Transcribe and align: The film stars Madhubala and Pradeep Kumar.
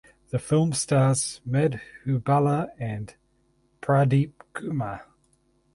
The 0.31 0.39
film 0.39 0.73
stars 0.73 1.41
Madhubala 1.47 2.71
and 2.79 3.13
Pradeep 3.83 4.31
Kumar. 4.51 5.05